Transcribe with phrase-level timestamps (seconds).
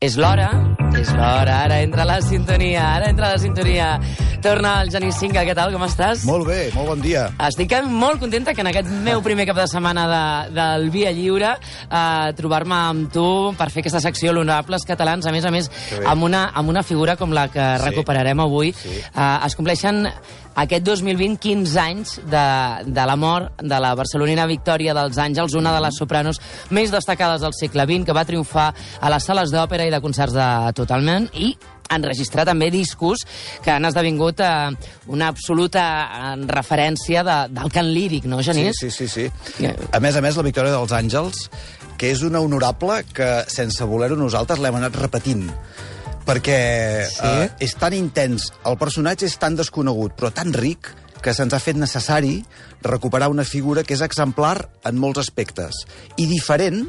[0.00, 0.46] És l'hora,
[0.96, 3.88] és l'hora, ara entra la sintonia, ara entra la sintonia.
[4.40, 6.22] Torna el Genís Cinca, què tal, com estàs?
[6.24, 7.26] Molt bé, molt bon dia.
[7.44, 10.22] Estic molt contenta que en aquest meu primer cap de setmana de,
[10.56, 13.24] del Via Lliure eh, trobar-me amb tu
[13.58, 15.68] per fer aquesta secció L'Honorables Catalans, a més a més,
[16.08, 17.90] amb una, amb una figura com la que sí.
[17.90, 18.72] recuperarem avui.
[18.72, 18.96] Sí.
[18.96, 20.06] Eh, es compleixen
[20.60, 22.44] aquest 2020 15 anys de,
[22.88, 27.44] de la mort de la barcelonina Victòria dels Àngels, una de les sopranos més destacades
[27.44, 30.48] del segle XX, que va triomfar a les sales d'òpera i de concerts de
[30.80, 31.52] tot el món i
[31.94, 33.24] enregistrar també discos
[33.64, 34.70] que han esdevingut eh,
[35.12, 38.80] una absoluta eh, referència de, del cant líric, no, Genís?
[38.80, 39.70] Sí, sí, sí, sí.
[39.92, 41.46] A més a més, la Victòria dels Àngels,
[42.00, 45.48] que és una honorable que, sense voler-ho nosaltres, l'hem anat repetint
[46.26, 46.58] perquè
[47.08, 47.26] sí?
[47.26, 51.60] eh, és tan intens, el personatge és tan desconegut, però tan ric, que se'ns ha
[51.60, 52.38] fet necessari
[52.82, 54.56] recuperar una figura que és exemplar
[54.88, 55.84] en molts aspectes
[56.16, 56.86] i diferent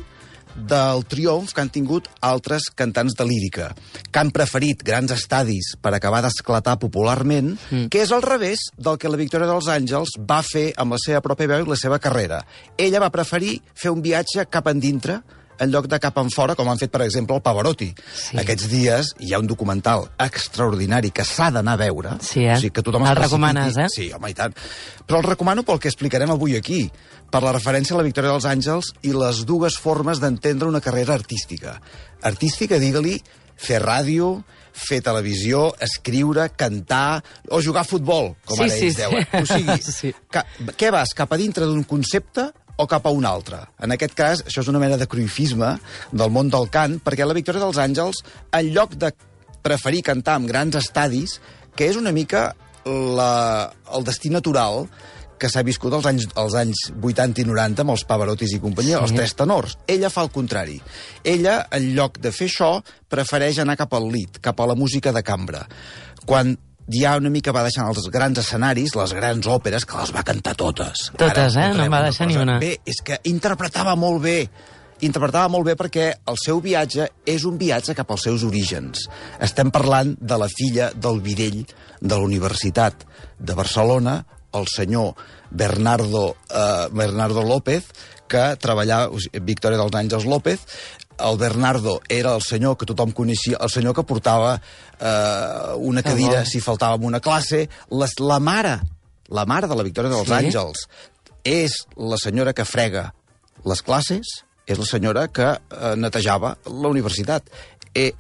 [0.56, 3.72] del triomf que han tingut altres cantants de lírica,
[4.12, 7.90] que han preferit grans estadis per acabar d'esclatar popularment, mm.
[7.92, 11.22] que és al revés del que la Victòria dels Àngels va fer amb la seva
[11.26, 12.42] pròpia veu i la seva carrera.
[12.78, 15.22] Ella va preferir fer un viatge cap endintre,
[15.62, 17.92] en lloc de cap en fora, com han fet, per exemple, el Pavarotti.
[17.94, 18.38] Sí.
[18.42, 22.16] Aquests dies hi ha un documental extraordinari que s'ha d'anar a veure.
[22.26, 22.56] Sí, eh?
[22.56, 23.88] O sigui, que tothom el recomanes, eh?
[23.94, 24.56] Sí, home, i tant.
[25.06, 26.82] Però el recomano pel que explicarem avui aquí,
[27.32, 31.16] per la referència a la Victòria dels Àngels i les dues formes d'entendre una carrera
[31.16, 31.78] artística.
[32.28, 33.16] Artística, digue-li,
[33.56, 34.42] fer ràdio,
[34.76, 39.02] fer televisió, escriure, cantar o jugar a futbol, com sí, ara sí, ells sí.
[39.02, 39.30] deuen.
[39.42, 40.14] O sigui, sí.
[40.32, 40.46] ca,
[40.78, 42.50] què vas, cap a dintre d'un concepte
[42.82, 43.62] o cap a un altre.
[43.84, 45.76] En aquest cas, això és una mena de cruifisme
[46.12, 48.24] del món del cant, perquè la Victòria dels Àngels,
[48.58, 49.12] en lloc de
[49.62, 51.38] preferir cantar en grans estadis,
[51.78, 52.52] que és una mica
[52.86, 54.88] la, el destí natural
[55.42, 59.00] que s'ha viscut als anys, als anys 80 i 90 amb els Pavarottis i companyia,
[59.00, 59.04] sí.
[59.08, 59.78] els tres tenors.
[59.90, 60.78] Ella fa el contrari.
[61.24, 62.76] Ella, en lloc de fer això,
[63.10, 65.64] prefereix anar cap al lit, cap a la música de cambra.
[66.30, 66.54] Quan
[66.92, 70.54] ja una mica va deixant els grans escenaris, les grans òperes, que les va cantar
[70.60, 71.10] totes.
[71.16, 71.74] Totes, Ara, eh?
[71.78, 72.60] No en va deixar ni una.
[72.62, 74.38] Bé, és que interpretava molt bé
[75.02, 79.08] interpretava molt bé perquè el seu viatge és un viatge cap als seus orígens.
[79.42, 83.02] Estem parlant de la filla del Videll de la Universitat
[83.40, 84.20] de Barcelona,
[84.54, 85.16] el senyor
[85.50, 87.86] Bernardo, eh, Bernardo López,
[88.32, 89.12] que treballava,
[89.44, 90.64] Victòria dels Àngels López,
[91.22, 96.46] el Bernardo era el senyor que tothom coneixia, el senyor que portava eh, una cadira
[96.46, 97.68] si faltava en una classe.
[97.92, 98.80] Les, la mare,
[99.30, 100.38] la mare de la Victòria dels sí?
[100.40, 100.88] Àngels,
[101.44, 103.12] és la senyora que frega
[103.68, 107.50] les classes, és la senyora que eh, netejava la universitat.
[107.94, 108.12] E,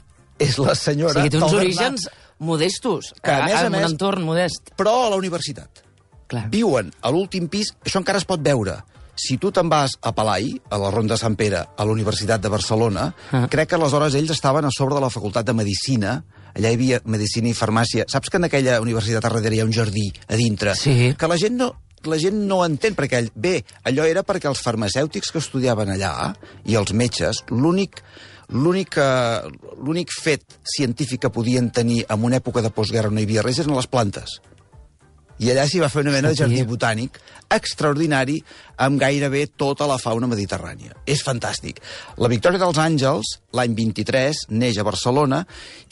[0.41, 1.21] és la senyora...
[1.21, 2.09] O sigui, té uns orígens
[2.41, 4.73] modestos, que, a més a més, un entorn modest.
[4.77, 5.80] Però a la universitat.
[6.31, 6.47] Clar.
[6.53, 8.77] Viuen a l'últim pis, això encara es pot veure.
[9.19, 12.49] Si tu te'n vas a Palai, a la Ronda Sant Pere, a la Universitat de
[12.49, 13.43] Barcelona, ah.
[13.51, 16.15] crec que aleshores ells estaven a sobre de la Facultat de Medicina,
[16.55, 18.07] allà hi havia Medicina i Farmàcia.
[18.09, 20.75] Saps que en aquella universitat a darrere hi ha un jardí a dintre?
[20.79, 21.13] Sí.
[21.19, 21.69] Que la gent no,
[22.07, 23.57] la gent no entén, perquè, bé,
[23.91, 26.31] allò era perquè els farmacèutics que estudiaven allà
[26.65, 28.01] i els metges, l'únic
[28.51, 28.97] l'únic
[29.79, 33.45] l'únic fet científic que podien tenir en una època de postguerra on no hi havia
[33.45, 34.41] res eren les plantes
[35.41, 37.17] i allà s'hi va fer una mena de jardí botànic
[37.51, 38.37] extraordinari
[38.85, 40.93] amb gairebé tota la fauna mediterrània.
[41.09, 41.81] És fantàstic.
[42.21, 45.41] La Victòria dels Àngels, l'any 23, neix a Barcelona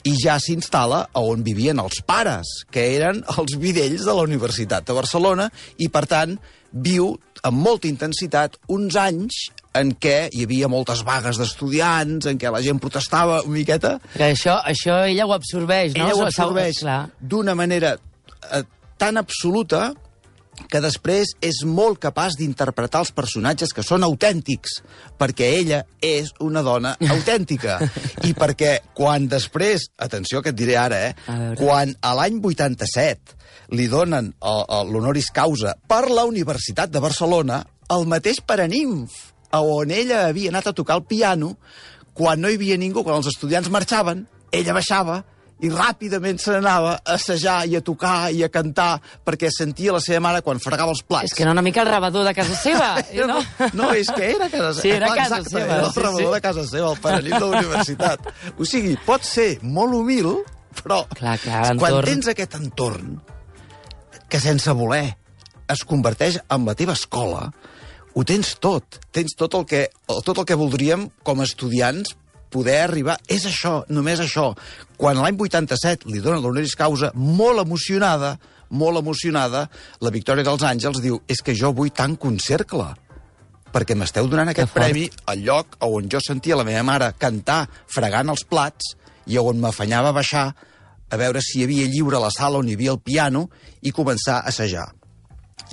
[0.06, 4.86] i ja s'instal·la a on vivien els pares, que eren els vidells de la Universitat
[4.86, 6.38] de Barcelona, i, per tant,
[6.70, 7.12] viu
[7.42, 12.62] amb molta intensitat uns anys en què hi havia moltes vagues d'estudiants, en què la
[12.64, 13.98] gent protestava una miqueta.
[14.16, 16.06] Que això, això ella ho absorbeix, no?
[16.06, 16.82] Ella ho absorbeix
[17.20, 17.96] d'una manera
[18.50, 18.64] eh,
[19.00, 19.90] tan absoluta
[20.68, 24.80] que després és molt capaç d'interpretar els personatges que són autèntics,
[25.18, 27.78] perquè ella és una dona autèntica.
[28.28, 33.38] I perquè quan després, atenció que et diré ara, eh, quan a l'any 87
[33.78, 39.14] li donen l'honoris causa per la Universitat de Barcelona, el mateix Paraninf,
[39.56, 41.56] on ella havia anat a tocar el piano,
[42.14, 45.22] quan no hi havia ningú, quan els estudiants marxaven, ella baixava,
[45.60, 48.94] i ràpidament se n'anava a assajar i a tocar i a cantar
[49.26, 51.30] perquè sentia la seva mare quan fregava els plats.
[51.30, 52.92] És que era una mica el rebedor de casa seva,
[53.30, 53.40] no?
[53.76, 54.82] no, és que era casa seva.
[54.82, 55.66] Sí, era casa Exacte, seva.
[55.66, 56.30] Era el sí, sí.
[56.34, 58.30] de casa seva, el paranit de la universitat.
[58.56, 60.32] O sigui, pot ser molt humil,
[60.80, 63.18] però clar, clar, quan tens aquest entorn
[64.30, 65.04] que sense voler
[65.70, 67.50] es converteix en la teva escola,
[68.14, 68.98] ho tens tot.
[69.14, 69.84] Tens tot el que,
[70.26, 72.16] tot el que voldríem com a estudiants
[72.50, 73.18] poder arribar...
[73.28, 74.50] És això, només això.
[75.00, 78.36] Quan l'any 87 li dona l'honoris causa, molt emocionada,
[78.70, 79.66] molt emocionada,
[80.00, 82.90] la Victòria dels Àngels diu és que jo vull tancar un cercle.
[83.70, 88.32] perquè m'esteu donant aquest premi al lloc on jo sentia la meva mare cantar fregant
[88.32, 88.96] els plats
[89.30, 90.46] i on m'afanyava a baixar
[91.10, 93.48] a veure si hi havia lliure la sala on hi havia el piano
[93.82, 94.88] i començar a assajar.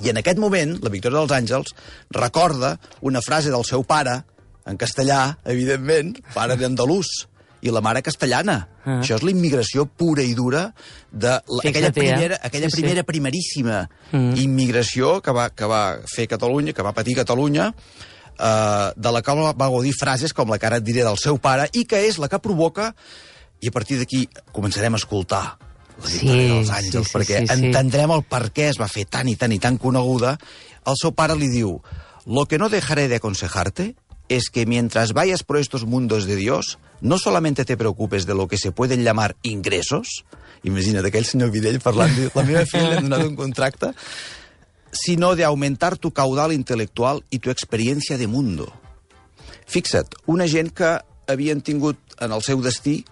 [0.02, 1.74] I en aquest moment, la Victòria dels Àngels
[2.14, 4.20] recorda una frase del seu pare,
[4.68, 7.28] en castellà, evidentment, pare d'andalús,
[7.60, 8.58] i la mare castellana.
[8.84, 8.98] Ah.
[9.00, 10.68] Això és la immigració pura i dura
[11.10, 13.08] de la, aquella, primera, aquella sí, primera, sí.
[13.08, 13.80] primeríssima
[14.12, 14.36] mm.
[14.44, 19.42] immigració que va, que va fer Catalunya, que va patir Catalunya, eh, de la qual
[19.50, 22.20] va gaudir frases com la que ara et diré del seu pare, i que és
[22.22, 22.92] la que provoca,
[23.58, 25.44] i a partir d'aquí començarem a escoltar
[25.98, 29.08] la sí, dels àngels, sí, perquè sí, sí, entendrem el per què es va fer
[29.10, 30.36] tan i tan i tan coneguda.
[30.86, 31.80] El seu pare li diu,
[32.28, 33.96] lo que no dejaré de aconsejarte
[34.28, 38.48] es que mientras vayas por estos mundos de Dios, no solamente te preocupes de lo
[38.48, 40.24] que se pueden llamar ingresos,
[40.64, 43.92] imagina't aquell senyor Videll parlant la meva filla li ha donat un contracte,
[44.90, 48.66] sino de aumentar tu caudal intelectual i tu experiència de mundo.
[49.68, 50.96] Fixa't, una gent que
[51.28, 53.02] havien tingut en el seu destí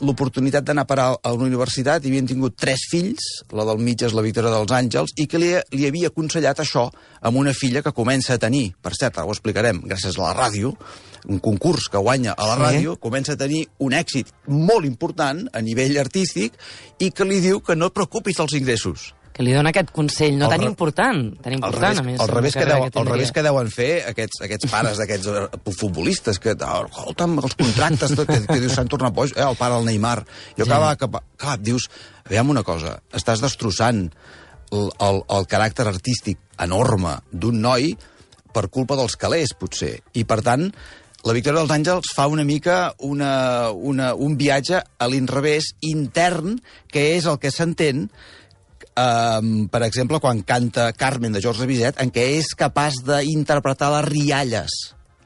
[0.00, 4.02] l'oportunitat d'anar a parar a una universitat i havien tingut tres fills, la del mig
[4.02, 6.88] és la Victòria dels Àngels, i que li, li havia aconsellat això
[7.20, 10.34] amb una filla que comença a tenir, per cert, ara ho explicarem, gràcies a la
[10.38, 10.74] ràdio,
[11.28, 12.62] un concurs que guanya a la sí.
[12.64, 16.56] ràdio, comença a tenir un èxit molt important a nivell artístic
[16.98, 20.36] i que li diu que no et preocupis dels ingressos que li dona aquest consell
[20.40, 22.20] no tan important, tan important, revés, a més.
[22.20, 25.74] Al revés, que, deu, que al revés que deuen fer aquests, aquests pares d'aquests eh,
[25.78, 29.78] futbolistes, que, oh, escolta'm, els contractes, que, que dius, s'han tornat boig, eh, el pare
[29.78, 30.18] del Neymar.
[30.58, 30.68] Jo sí.
[30.68, 31.88] acaba, que, clar, dius,
[32.28, 34.06] veiem una cosa, estàs destrossant
[34.72, 37.94] el, el, el caràcter artístic enorme d'un noi
[38.52, 39.96] per culpa dels calés, potser.
[40.12, 40.68] I, per tant,
[41.22, 42.76] la Victòria dels Àngels fa una mica
[43.06, 46.56] una, una, un viatge a l'inrevés intern,
[46.90, 48.08] que és el que s'entén
[48.96, 54.08] um, per exemple, quan canta Carmen de George Bizet, en què és capaç d'interpretar les
[54.08, 54.78] rialles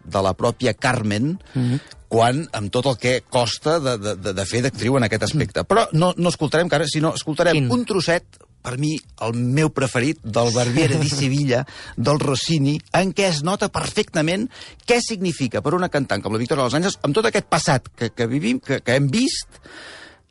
[0.07, 1.81] de la pròpia Carmen, mm -hmm.
[2.09, 5.65] quan, amb tot el que costa de, de, de fer d'actriu en aquest aspecte.
[5.65, 7.71] Però no, no escoltarem cara, sinó escoltarem Quin?
[7.71, 8.25] un trosset,
[8.63, 11.67] per mi, el meu preferit, del Barbiere di Sevilla,
[11.97, 14.49] del Rossini, en què es nota perfectament
[14.87, 18.11] què significa per una cantant com la Victoria dels Àngels, amb tot aquest passat que,
[18.11, 19.49] que vivim, que, que hem vist,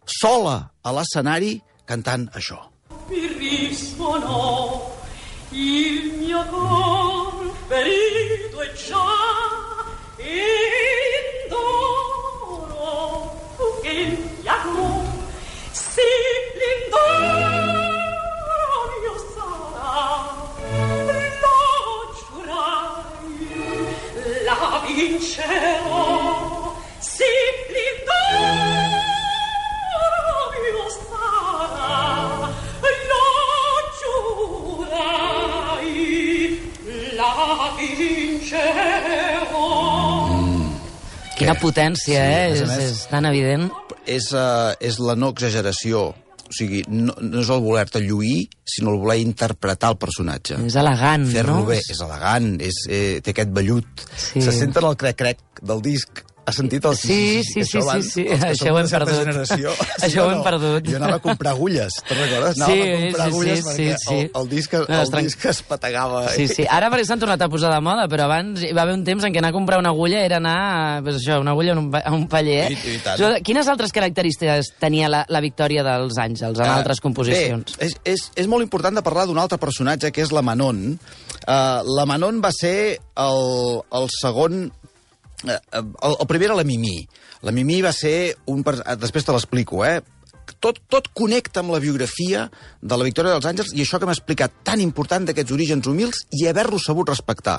[0.05, 2.74] sola a l'escenari cantant això
[3.07, 4.97] mi risuonò
[5.49, 9.05] il mio cor ferito e già
[10.17, 10.74] indoro
[41.75, 42.51] potència, sí, eh?
[42.55, 43.67] És, més, és tan evident.
[44.05, 46.11] És, uh, és la no exageració.
[46.45, 50.59] O sigui, no, no és el voler-te lluir, sinó el voler interpretar el personatge.
[50.69, 51.65] És elegant, Fer-lo no?
[51.71, 54.05] bé, és elegant, és, eh, té aquest vellut.
[54.13, 54.43] Sí.
[54.45, 56.95] Se senten el crec-crec del disc ha sentit el...
[56.95, 59.17] Sí, sí, sí, sí, sí, això ho hem perdut.
[59.17, 59.71] Generació,
[60.05, 60.85] això ho hem perdut.
[60.85, 62.59] Jo anava a comprar agulles, te'n recordes?
[62.59, 64.17] Anava sí, a comprar sí, agulles sí, perquè sí.
[64.19, 66.21] El, el, disc, el disc es pategava.
[66.35, 66.67] Sí, sí.
[66.69, 69.25] Ara perquè s'han tornat a posar de moda, però abans hi va haver un temps
[69.25, 71.89] en què anar a comprar una agulla era anar pues això, una agulla a un,
[71.97, 72.61] a un paller.
[72.69, 72.77] Eh?
[72.77, 77.77] I, i quines altres característiques tenia la, la victòria dels Àngels en uh, altres composicions?
[77.79, 80.85] Bé, és, és, és molt important de parlar d'un altre personatge, que és la Manon.
[81.45, 83.45] Uh, la Manon va ser el,
[83.97, 84.84] el segon Eh, eh,
[85.43, 87.07] el, el primer era la Mimí.
[87.41, 88.63] La Mimí va ser un...
[88.65, 89.99] Eh, després te l'explico, eh?
[90.61, 92.43] Tot, tot connecta amb la biografia
[92.81, 96.21] de la Victòria dels Àngels i això que m'ha explicat tan important d'aquests orígens humils
[96.37, 97.57] i haver-los sabut respectar.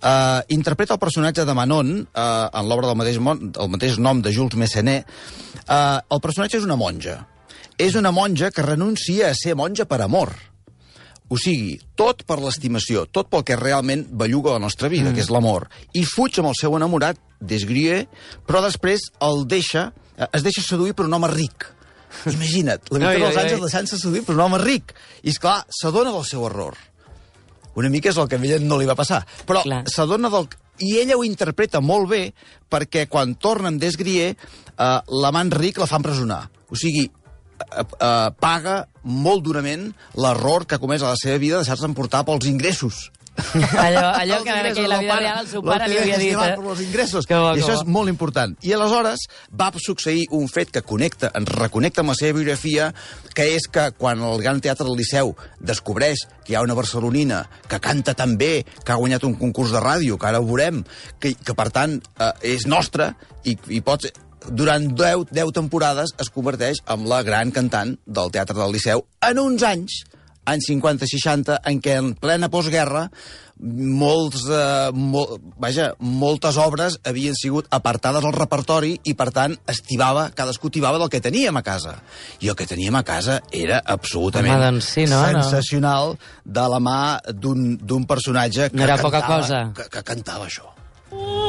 [0.00, 4.34] Uh, interpreta el personatge de Manon uh, en l'obra del mateix, el mateix nom de
[4.34, 5.06] Jules Messenet.
[5.68, 7.20] Uh, el personatge és una monja.
[7.78, 10.34] És una monja que renuncia a ser monja per amor
[11.32, 15.16] o sigui, tot per l'estimació, tot pel que realment belluga la nostra vida, mm.
[15.16, 15.68] que és l'amor.
[15.96, 18.04] I fuig amb el seu enamorat, Desgrier,
[18.48, 21.68] però després el deixa, eh, es deixa seduir per un home ric.
[22.30, 24.94] Imagina't, la Victòria dels Àngels deixant-se seduir per un home ric.
[25.22, 26.76] I, és clar s'adona del seu error.
[27.74, 29.24] Una mica és el que a ella no li va passar.
[29.48, 30.46] Però s'adona del...
[30.84, 32.22] I ella ho interpreta molt bé
[32.70, 36.44] perquè quan torna amb Desgrier, eh, l'amant ric la fa empresonar.
[36.70, 37.08] O sigui,
[37.60, 41.88] eh, eh, paga molt durament l'error que ha comès a la seva vida de deixar-se
[41.90, 45.88] emportar pels ingressos Allò, allò Els que, ingressos que la vida real el seu pare
[45.90, 46.34] li havia dit.
[46.34, 46.36] Eh?
[46.38, 47.26] per los ingressos.
[47.26, 47.80] Que bo, I això bo.
[47.80, 48.54] és molt important.
[48.62, 49.26] I aleshores
[49.58, 52.92] va succeir un fet que connecta, ens reconnecta amb la seva biografia,
[53.34, 57.44] que és que quan el Gran Teatre del Liceu descobreix que hi ha una barcelonina
[57.68, 60.84] que canta tan bé, que ha guanyat un concurs de ràdio, que ara ho veurem,
[61.18, 64.06] que, que per tant eh, és nostra i, i pot
[64.50, 69.40] durant 10, 10 temporades es converteix en la gran cantant del Teatre del Liceu en
[69.40, 70.02] uns anys,
[70.44, 73.08] anys 50-60, en què en plena postguerra
[73.64, 80.26] molts, eh, mol, vaja, moltes obres havien sigut apartades al repertori i, per tant, estivava,
[80.34, 81.96] cadascú tibava del que teníem a casa.
[82.40, 85.22] I el que teníem a casa era absolutament Home, doncs sí, no?
[85.30, 89.64] sensacional de la mà d'un personatge que, No era poca cantava, cosa.
[89.76, 90.70] que, que cantava això.
[91.14, 91.43] Oh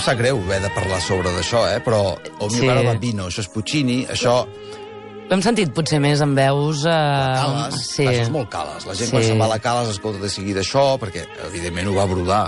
[0.00, 1.80] em sap greu haver de parlar sobre d'això, eh?
[1.84, 2.66] però el meu Sí.
[2.66, 4.46] pare bambino, això és Puccini, això...
[4.48, 6.80] Ho hem sentit potser més amb veus...
[6.88, 6.90] Eh...
[6.90, 8.06] Cales, sí.
[8.08, 8.86] això és molt cales.
[8.88, 9.12] La gent Sí.
[9.14, 12.46] quan se'n va a la cales escolta de seguida això, perquè evidentment ho va brodar.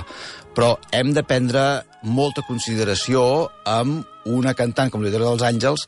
[0.56, 5.87] Però hem de prendre molta consideració amb una cantant com l'Idora dels Àngels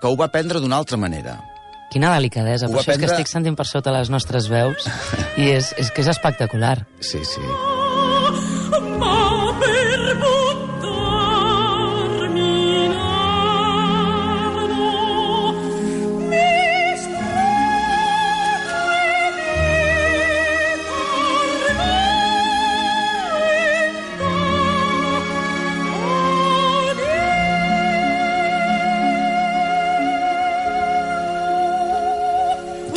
[0.00, 1.36] que ho va prendre d'una altra manera.
[1.92, 4.86] Quina delicadesa, Ho per això és que prendre- estic sentint per sota les nostres veus
[5.36, 6.86] i és, és que és espectacular.
[7.00, 7.42] Sí, sí.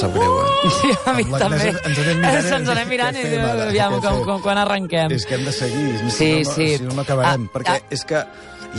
[0.03, 0.69] Sap greu, eh?
[0.77, 1.71] Sí, a mi Amb també.
[1.71, 3.65] ens anem mirant, Ens, ens anem mirant i fem ara?
[3.69, 5.11] aviam com, com, quan arrenquem.
[5.15, 6.69] És que hem de seguir, si Sí, no, sí.
[6.77, 7.47] si no, no acabarem.
[7.49, 7.91] Ah, perquè ah.
[7.93, 8.23] és que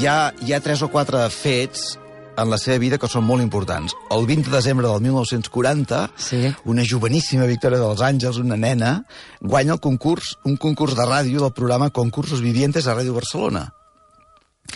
[0.01, 1.95] hi ha, hi ha tres o quatre fets
[2.37, 3.95] en la seva vida que són molt importants.
[4.11, 6.41] El 20 de desembre del 1940, Sí.
[6.65, 9.05] una joveníssima Victòria dels Àngels, una nena,
[9.41, 13.69] guanya el concurs, un concurs de ràdio del programa Concursos Vivientes a Ràdio Barcelona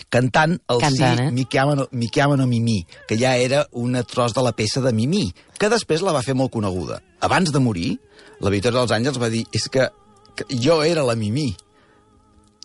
[0.08, 1.30] cantant el Cantant, sí eh?
[1.32, 5.32] Mi chiamano, mi chiamano Mimí, que ja era un tros de la peça de Mimí,
[5.58, 7.00] que després la va fer molt coneguda.
[7.20, 7.98] Abans de morir,
[8.40, 9.88] la Victòria dels Àngels va dir és que,
[10.36, 11.50] que jo era la Mimí.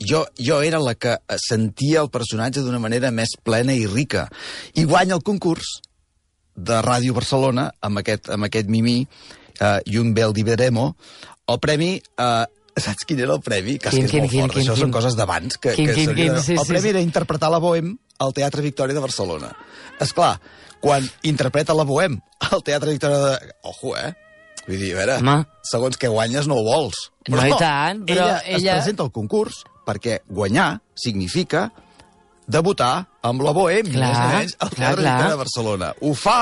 [0.03, 4.27] Jo, jo era la que sentia el personatge d'una manera més plena i rica.
[4.75, 5.79] I guanya el concurs
[6.55, 10.93] de Ràdio Barcelona amb aquest, amb aquest Mimí eh, i un bel diveremo.
[11.47, 11.95] El premi...
[12.17, 12.45] Eh,
[12.81, 13.77] saps quin era el premi?
[13.77, 14.53] Que, és Quin, que és quin, molt quin, fort.
[14.55, 14.81] quin, Això quin?
[14.87, 15.57] són coses d'abans.
[15.61, 16.89] Que, Quin, que quin, quin, sí, el premi sí.
[16.95, 19.51] era interpretar la Bohem al Teatre Victòria de Barcelona.
[20.01, 20.39] És clar,
[20.81, 22.17] quan interpreta la Bohem
[22.49, 23.53] al Teatre Victòria de...
[23.69, 24.13] Ojo, eh?
[24.67, 25.37] Vull dir, a veure, Home.
[25.67, 27.09] segons què guanyes no ho vols.
[27.27, 31.65] No, i tant, però ella, es ella- presenta al concurs perquè guanyar significa
[32.47, 35.13] debutar amb la Bohem, Clar, més menys, al clar, Teatre clar.
[35.17, 35.89] Victòria de Barcelona.
[36.01, 36.37] Ho fa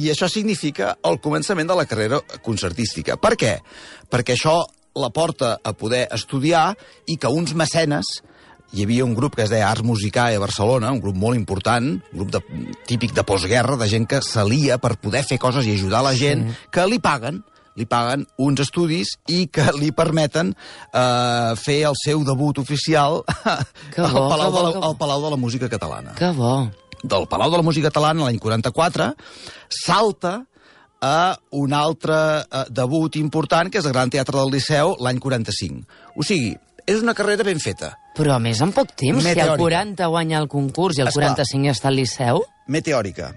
[0.00, 3.18] i això significa el començament de la carrera concertística.
[3.20, 3.58] Per què?
[4.12, 4.62] Perquè això
[4.94, 6.72] la porta a poder estudiar
[7.06, 8.20] i que uns mecenes
[8.72, 11.90] hi havia un grup que es deia Arts Musicae a Barcelona, un grup molt important,
[12.00, 12.40] un grup de,
[12.88, 16.46] típic de postguerra, de gent que salia per poder fer coses i ajudar la gent,
[16.48, 16.70] sí.
[16.72, 17.42] que li paguen
[17.78, 23.22] li paguen uns estudis i que li permeten eh, fer el seu debut oficial
[23.94, 26.28] Que al, bo, Palau que bo, de la, al Palau de la Música Catalana Que
[26.36, 26.68] bo.
[27.02, 29.08] del Palau de la Música Catalana l'any 44
[29.72, 30.42] salta
[31.02, 35.82] a un altre eh, debut important, que és el Gran Teatre del Liceu, l'any 45.
[36.16, 36.54] O sigui,
[36.86, 37.92] és una carrera ben feta.
[38.16, 39.58] Però a més en poc temps, si el Meteòrica.
[39.62, 41.32] 40 guanya el concurs i el Esclar.
[41.34, 42.42] 45 ja està al Liceu...
[42.72, 43.32] Meteòrica.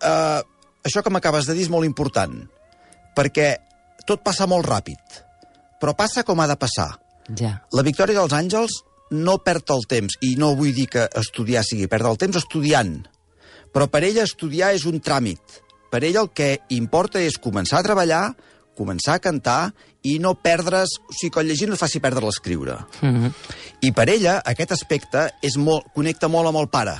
[0.00, 0.40] Uh,
[0.86, 2.34] això que m'acabes de dir és molt important,
[3.16, 3.52] perquè
[4.08, 5.20] tot passa molt ràpid,
[5.80, 6.90] però passa com ha de passar.
[7.38, 7.60] Ja.
[7.76, 8.80] La Victòria dels Àngels
[9.14, 12.94] no perd el temps, i no vull dir que estudiar sigui perdre el temps estudiant,
[13.74, 15.60] però per ella estudiar és un tràmit.
[15.90, 18.24] Per ella el que importa és començar a treballar,
[18.78, 19.72] començar a cantar
[20.06, 20.96] i no perdre's...
[21.08, 22.78] O sigui, que el llegir no et faci perdre l'escriure.
[23.02, 23.32] Mm -hmm.
[23.82, 26.96] I per ella aquest aspecte és molt, connecta molt amb el pare.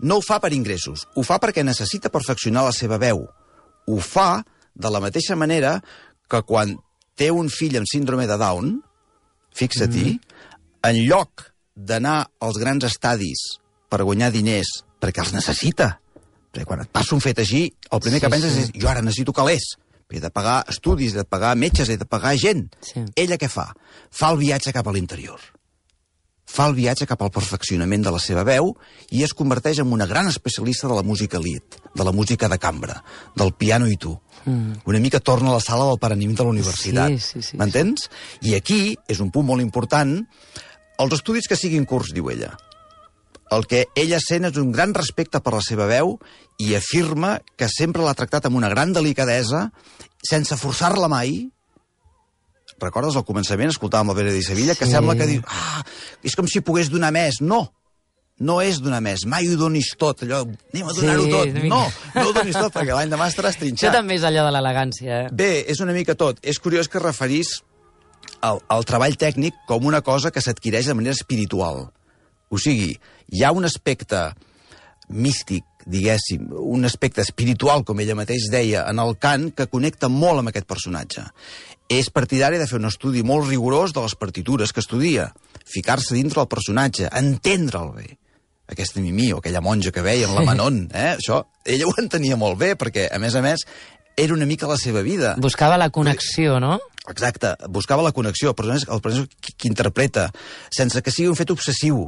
[0.00, 3.26] No ho fa per ingressos, ho fa perquè necessita perfeccionar la seva veu.
[3.86, 4.44] Ho fa
[4.74, 5.82] de la mateixa manera
[6.28, 6.76] que quan
[7.14, 8.82] té un fill amb síndrome de Down,
[9.50, 10.90] fixa-t'hi, mm -hmm.
[10.90, 13.58] en lloc d'anar als grans estadis
[13.88, 16.00] per guanyar diners, perquè els necessita,
[16.58, 18.64] perquè quan et passa un fet així, el primer Sí, que penses sí.
[18.66, 19.76] és jo ara necessito calés,
[20.10, 22.66] he de pagar estudis, he de pagar metges, he de pagar gent.
[22.82, 23.04] Sí.
[23.14, 23.70] Ella què fa?
[24.10, 25.38] Fa el viatge cap a l'interior
[26.48, 28.70] fa el viatge cap al perfeccionament de la seva veu
[29.12, 32.58] i es converteix en una gran especialista de la música lit, de la música de
[32.58, 33.02] cambra,
[33.36, 34.14] del piano i tu.
[34.46, 34.80] Mm.
[34.88, 37.12] Una mica torna a la sala del paraniment de la universitat.
[37.12, 38.08] Sí, sí, sí, M'entens?
[38.40, 40.22] I aquí és un punt molt important.
[40.98, 42.54] Els estudis que siguin curts, diu ella.
[43.50, 46.18] El que ella sent és un gran respecte per la seva veu
[46.60, 49.70] i afirma que sempre l'ha tractat amb una gran delicadesa,
[50.28, 51.48] sense forçar-la mai,
[52.78, 54.92] recordes al començament, escoltàvem la Vera de Sevilla, que Sí.
[54.92, 55.82] sembla que diu, ah,
[56.22, 57.40] és com si pogués donar més.
[57.40, 57.72] No,
[58.38, 59.24] no és donar més.
[59.26, 60.42] Mai ho donis tot, allò,
[60.74, 61.48] anem a donar-ho Sí, tot.
[61.64, 61.80] No,
[62.14, 63.92] no ho donis tot, perquè l'any demà estaràs Això trinxat.
[63.92, 65.28] també és allò de l'elegància, eh?
[65.32, 66.38] Bé, és una mica tot.
[66.42, 67.62] És curiós que referís
[68.42, 71.88] al, al treball tècnic com una cosa que s'adquireix de manera espiritual.
[72.50, 72.98] O sigui,
[73.32, 74.30] hi ha un aspecte
[75.08, 80.42] místic, diguéssim, un aspecte espiritual, com ella mateix deia, en el cant, que connecta molt
[80.42, 81.24] amb aquest personatge.
[81.88, 85.30] És partidari de fer un estudi molt rigorós de les partitures que estudia,
[85.64, 88.10] ficar-se dintre del personatge, entendre'l bé.
[88.68, 91.14] Aquesta Mimí o aquella monja que veia en la Manon, eh?
[91.14, 93.64] això, ella ho entenia molt bé, perquè, a més a més,
[94.18, 95.36] era una mica la seva vida.
[95.40, 96.76] Buscava la connexió, no?
[97.08, 100.28] Exacte, buscava la connexió, el personatge, el personatge que, que interpreta,
[100.68, 102.02] sense que sigui un fet obsessiu.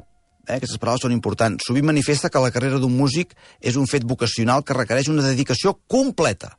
[0.46, 0.56] Eh?
[0.56, 1.66] Aquestes paraules són importants.
[1.66, 5.76] Sovint manifesta que la carrera d'un músic és un fet vocacional que requereix una dedicació
[5.90, 6.56] completa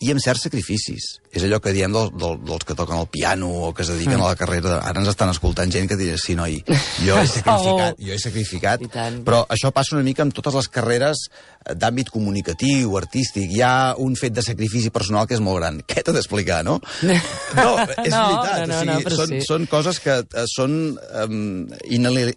[0.00, 1.06] i amb certs sacrificis.
[1.30, 4.16] És allò que diem del, del, dels que toquen el piano o que es dediquen
[4.16, 4.24] Mm.
[4.24, 4.78] a la carrera.
[4.80, 6.56] Ara ens estan escoltant gent que dirà, sí, noi,
[7.04, 8.80] jo he sacrificat, jo he sacrificat,
[9.26, 13.52] però això passa una mica amb totes les carreres eh, d'àmbit comunicatiu, artístic.
[13.52, 15.82] Hi ha un fet de sacrifici personal que és molt gran.
[15.84, 16.78] Què t'he d'explicar, no?
[17.04, 18.66] No, és No, veritat.
[18.66, 19.42] no, no, o sigui, no, però són, sí.
[19.46, 20.78] són coses que eh, són
[21.26, 21.68] um,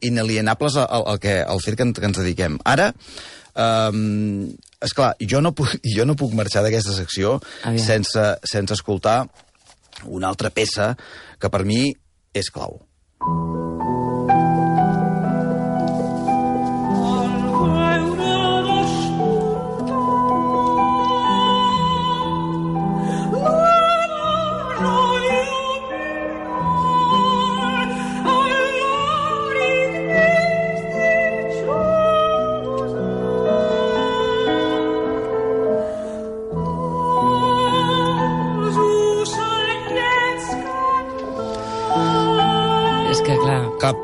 [0.03, 2.59] inalienables al, al, que, al fet que, en- que ens dediquem.
[2.67, 2.91] Ara,
[3.55, 4.51] um,
[4.83, 7.83] esclar, jo no puc, jo no puc marxar d'aquesta secció Aviam.
[7.85, 9.23] sense, sense escoltar
[10.05, 10.93] una altra peça
[11.39, 11.85] que per mi
[12.33, 12.81] és clau.
[13.23, 13.62] És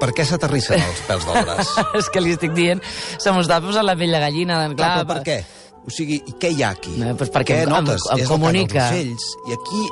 [0.01, 1.71] per què s'aterrissen els pèls del braç?
[2.01, 2.81] és que li estic dient,
[3.19, 4.61] se m'ho està posant la pell de gallina.
[4.65, 5.39] Doncs, Clar, clar, però per què?
[5.87, 6.97] O sigui, i què hi ha aquí?
[7.01, 8.03] Eh, doncs perquè què em- notes?
[8.11, 8.87] em és el cant comunica.
[8.91, 9.27] ocells.
[9.49, 9.83] I aquí,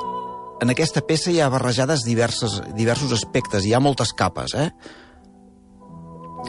[0.66, 3.66] en aquesta peça, hi ha barrejades diverses, diversos aspectes.
[3.66, 4.72] Hi ha moltes capes, eh?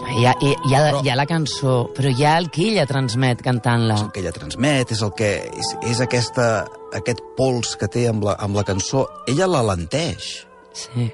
[0.09, 2.69] Hi ha, hi, hi, ha, Però- hi ha la cançó, però hi ha el que
[2.71, 3.95] ella transmet cantant-la.
[3.97, 5.31] És el que ella transmet, és el que...
[5.59, 9.07] És, és aquesta, aquest pols que té amb la, amb la cançó.
[9.27, 10.29] Ella l'alenteix.
[10.77, 11.09] Sí.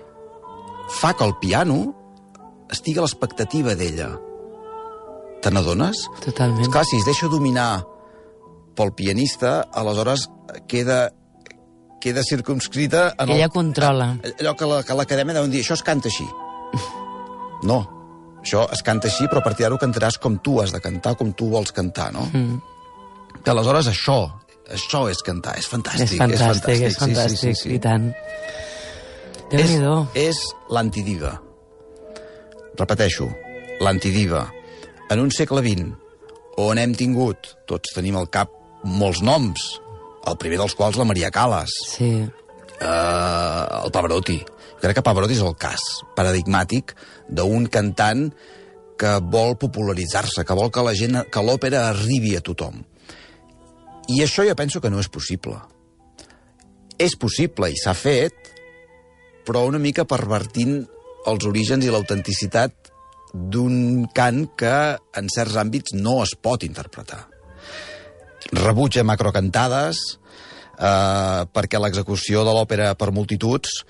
[0.99, 1.79] Fa que el piano
[2.73, 4.11] estigui a l'expectativa d'ella.
[5.43, 6.07] Te n'adones?
[6.25, 6.71] Totalment.
[6.73, 7.85] Clar, si es deixa dominar
[8.77, 10.29] pel pianista, aleshores
[10.69, 11.11] queda
[12.01, 14.19] queda circumscrita en ella controla.
[14.39, 16.27] allò que la- que l'acadèmia deuen dir, això es canta així.
[17.65, 17.79] No,
[18.43, 21.15] això es canta així, però a partir d'ara ho cantaràs com tu has de cantar,
[21.17, 22.27] com tu vols cantar, no?
[22.31, 22.59] Mm.
[23.43, 24.19] Que aleshores això,
[24.69, 26.13] això és cantar, és fantàstic.
[26.13, 28.11] És fantàstic, és fantàstic, sí, sí, sí, i tant.
[29.51, 30.09] És, Déu-n'hi-do.
[30.15, 30.37] és
[30.69, 31.41] l'antidiva.
[32.79, 33.29] Repeteixo,
[33.81, 34.47] l'antidiva.
[35.11, 35.93] En un segle XX,
[36.63, 38.51] on hem tingut, tots tenim al cap,
[38.85, 39.63] molts noms,
[40.27, 42.11] el primer dels quals la Maria Calas, Sí.
[42.81, 44.41] eh, el Pavarotti.
[44.81, 45.81] Crec que Pavarotti és el cas
[46.17, 46.95] paradigmàtic
[47.29, 48.33] d'un cantant
[48.99, 52.85] que vol popularitzar-se, que vol que la gent, que l'òpera arribi a tothom.
[54.09, 55.57] I això jo penso que no és possible.
[56.99, 58.35] És possible i s'ha fet,
[59.47, 60.87] però una mica pervertint
[61.31, 62.93] els orígens i l'autenticitat
[63.35, 64.75] d'un cant que
[65.19, 67.25] en certs àmbits no es pot interpretar.
[68.55, 69.99] Rebutja macrocantades,
[70.79, 73.83] eh, perquè l'execució de l'òpera per multituds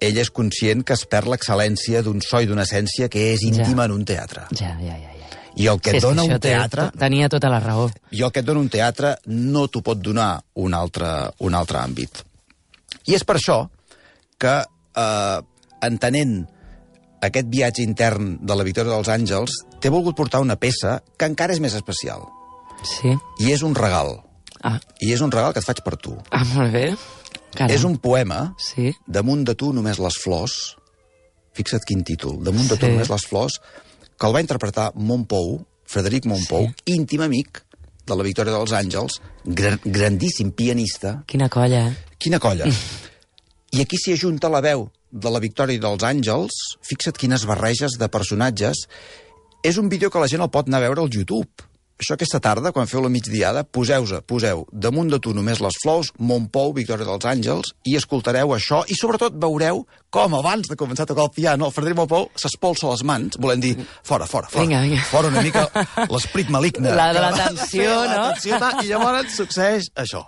[0.00, 3.84] ell és conscient que es perd l'excel·lència d'un so i d'una essència que és íntima
[3.84, 4.46] en un teatre.
[4.56, 5.12] Ja, ja, ja.
[5.12, 5.40] ja.
[5.60, 6.86] I el que Sí, et dona un teatre...
[6.98, 7.88] Tenia tota la raó.
[8.16, 10.32] I el que et dona un teatre no t'ho pot donar
[10.62, 11.10] un altre,
[11.44, 12.22] un altre àmbit.
[13.10, 13.58] I és per això
[14.40, 14.54] que,
[14.96, 15.38] eh,
[15.82, 16.46] entenent
[17.22, 21.52] aquest viatge intern de la Victòria dels Àngels, t'he volgut portar una peça que encara
[21.52, 22.24] és més especial.
[22.84, 23.12] Sí.
[23.44, 24.22] I és un regal.
[24.64, 26.16] Ah, I és un regal que et faig per tu.
[26.30, 26.94] ah molt bé.
[27.54, 27.74] Caram.
[27.74, 28.92] És un poema, Sí.
[29.06, 30.76] Damunt de tu només les flors,
[31.52, 32.92] fixa't quin títol, Damunt de tu Sí.
[32.92, 33.60] només les flors,
[34.18, 36.94] que el va interpretar Montpou, Frederic Montpou, Sí.
[36.94, 37.64] íntim amic
[38.06, 41.24] de la Victòria dels Àngels, gran, grandíssim pianista.
[41.26, 41.96] Quina colla, eh?
[42.18, 42.64] Quina colla!
[43.70, 46.54] I aquí s'hi ajunta la veu de la Victòria dels Àngels.
[46.82, 48.86] Fixa't quines barreges de personatges.
[49.62, 51.68] És un vídeo que la gent el pot anar a veure al YouTube.
[52.00, 56.10] Això aquesta tarda, quan feu la migdiada, poseu-se, poseu damunt de tu només les flors,
[56.16, 61.10] Montpou, Victòria dels Àngels, i escoltareu això, i sobretot veureu com abans de començar a
[61.12, 64.64] tocar el piano, el Frederic Montpou s'espolsa les mans, volent dir, fora, fora, fora.
[64.64, 65.04] Vinga, vinga.
[65.12, 65.68] Fora una mica
[66.08, 66.96] l'esprit maligne.
[66.96, 68.28] La de la tensió, fer la no?
[68.32, 70.24] tensió, I llavors succeeix això.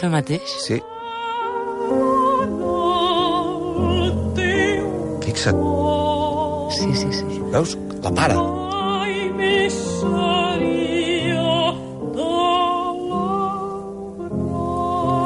[0.00, 0.56] Fer el mateix.
[0.64, 0.80] Sí,
[5.30, 5.60] fixa't.
[6.70, 7.40] Sí, sí, sí.
[7.52, 7.76] Veus?
[8.02, 8.34] La para.
[8.34, 8.60] l'obrar.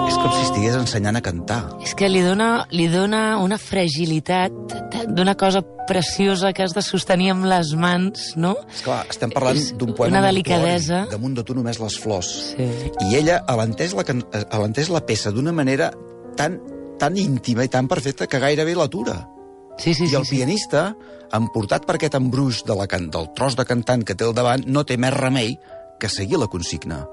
[0.09, 1.63] És com si estigués ensenyant a cantar.
[1.85, 4.74] És que li dona, li dona una fragilitat
[5.09, 8.55] d'una cosa preciosa que has de sostenir amb les mans, no?
[8.73, 11.05] Esclar, estem parlant d'un poema una delicadesa.
[11.11, 12.31] damunt de tu només les flors.
[12.55, 12.69] Sí.
[13.09, 14.05] I ella ha entès la,
[14.65, 15.91] entès la peça d'una manera
[16.37, 16.59] tan,
[16.99, 19.29] tan íntima i tan perfecta que gairebé l'atura.
[19.79, 20.17] Sí, sí, I sí.
[20.17, 20.39] el sí.
[20.39, 20.95] pianista,
[21.35, 24.65] emportat per aquest embruix de la can del tros de cantant que té al davant,
[24.67, 25.59] no té més remei
[26.01, 27.05] que seguir la consigna.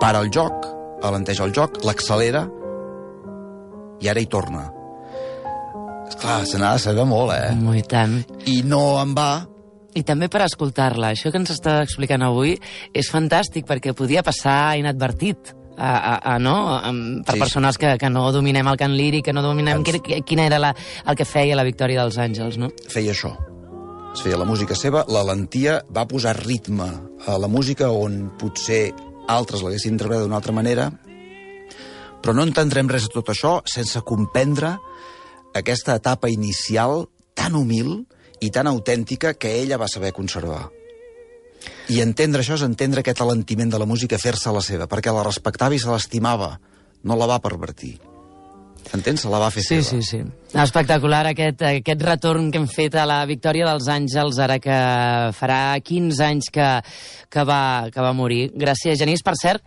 [0.00, 0.66] Para el joc,
[1.06, 2.46] alenteix el joc, l'accelera
[4.02, 4.75] i ara hi torna.
[6.08, 7.52] Esclar, se n'ha de saber molt, eh?
[7.78, 8.20] I tant.
[8.46, 9.46] I no en va
[9.96, 11.14] I també per escoltar-la.
[11.14, 12.52] Això que ens està explicant avui
[12.92, 15.54] és fantàstic perquè podia passar inadvertit.
[15.76, 16.54] A, a, a, no?
[16.72, 17.40] Am- per Sí.
[17.40, 20.70] persones que, que no dominem el cant líric, que no dominem Ens- quina era la,
[21.06, 22.70] el que feia la Victòria dels Àngels, no?
[22.88, 23.34] feia això.
[24.14, 26.86] Es feia la música seva, la lentia va posar ritme
[27.26, 28.94] a la música on potser
[29.28, 30.88] altres l'haguessin interpretat d'una altra manera,
[32.22, 34.78] però no entendrem res de tot això sense comprendre
[35.58, 38.06] aquesta etapa inicial tan humil
[38.40, 40.66] i tan autèntica que ella va saber conservar.
[41.90, 45.24] I entendre això és entendre aquest alentiment de la música, fer-se la seva, perquè la
[45.26, 46.56] respectava i se l'estimava,
[47.06, 47.96] no la va pervertir.
[48.94, 49.24] Entens?
[49.24, 50.02] Se la va fer Sí, seva.
[50.02, 50.20] sí, sí.
[50.62, 54.76] Espectacular aquest, aquest retorn que hem fet a la Victòria dels Àngels, ara que
[55.34, 56.68] farà 15 anys que,
[57.28, 58.52] que, va, que va morir.
[58.54, 59.24] Gràcies, Genís.
[59.26, 59.64] Per cert,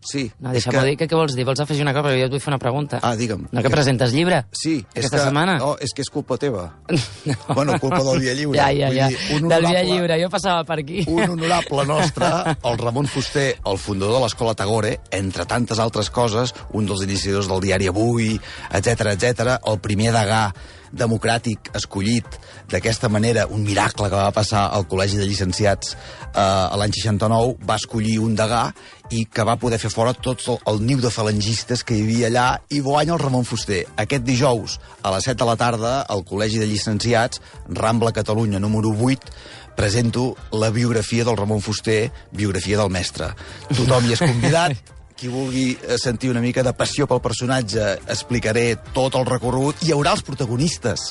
[0.00, 0.82] Sí, no, deixa'm que...
[0.86, 1.42] dir, que què vols dir?
[1.44, 2.06] Vols afegir una cosa?
[2.06, 3.00] Perquè jo et vull fer una pregunta.
[3.02, 3.48] Ah, digue'm.
[3.50, 4.44] No que presentes llibre?
[4.54, 5.56] Sí, és Aquesta que, setmana?
[5.58, 6.68] No, és que és culpa teva.
[7.58, 8.58] Bueno, culpa del Via Lliure.
[8.62, 9.08] Ja, ja, ja.
[9.10, 11.02] dir, un Del honorable- Lliure, jo passava per aquí.
[11.10, 12.30] Un honorable nostre,
[12.62, 17.50] el Ramon Fuster, el fundador de l'Escola Tagore, entre tantes altres coses, un dels iniciadors
[17.50, 18.36] del diari Avui,
[18.70, 20.46] etc etc, el primer degà
[20.88, 22.24] democràtic escollit
[22.72, 27.58] d'aquesta manera, un miracle que va passar al Col·legi de Llicenciats eh, a l'any 69,
[27.68, 28.62] va escollir un degà
[29.10, 32.28] i que va poder fer fora tot el, el niu de falangistes que hi havia
[32.28, 33.84] allà i guanya el Ramon Fuster.
[33.96, 38.92] Aquest dijous, a les 7 de la tarda, al Col·legi de Llicenciats, Rambla Catalunya, número
[38.92, 39.32] 8,
[39.78, 43.32] presento la biografia del Ramon Fuster, biografia del mestre.
[43.70, 44.78] Tothom hi és convidat,
[45.18, 49.80] qui vulgui eh, sentir una mica de passió pel personatge, explicaré tot el recorregut.
[49.82, 51.08] Hi haurà els protagonistes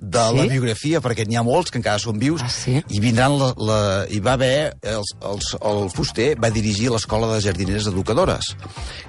[0.00, 0.36] de Sí?
[0.36, 2.74] la biografia, perquè n'hi ha molts que encara són vius, Ah, sí?
[2.90, 3.78] i vindran la, la,
[4.10, 8.50] hi va haver els, els, el Fuster va dirigir l'escola de jardineres educadores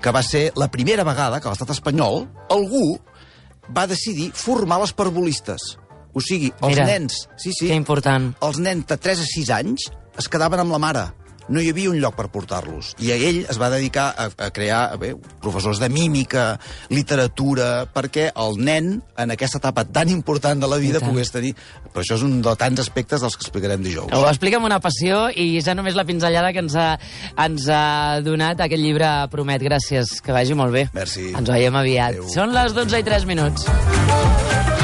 [0.02, 3.00] que va ser la primera vegada que a l'estat espanyol algú
[3.76, 5.74] va decidir formar les parvulistes
[6.14, 8.32] o sigui, els Mira, nens sí, sí, Que important.
[8.42, 11.04] els nens de 3 a 6 anys es quedaven amb la mare.
[11.50, 12.94] No hi havia un lloc per portar-los.
[13.04, 16.60] I ell es va dedicar a, a crear bé, professors de mímica,
[16.92, 21.56] literatura, perquè el nen, en aquesta etapa tan important de la vida, pogués tenir...
[21.88, 24.12] Però això és un de tants aspectes dels que explicarem dijous.
[24.14, 26.90] Ho explica amb una passió i ja només la pinzellada que ens ha,
[27.48, 29.64] ens ha donat aquest llibre promet.
[29.66, 30.88] Gràcies, que vagi molt bé.
[30.94, 31.32] Merci.
[31.34, 32.20] Ens veiem aviat.
[32.20, 32.30] Adéu.
[32.36, 34.77] Són les 12 i 3 minuts.